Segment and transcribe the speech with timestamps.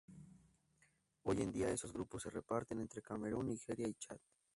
[1.21, 4.17] Hoy en día esos grupos se reparten entre Camerún, Nigeria y Chad.